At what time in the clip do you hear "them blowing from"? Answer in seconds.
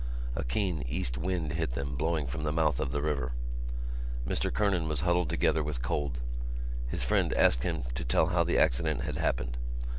1.75-2.41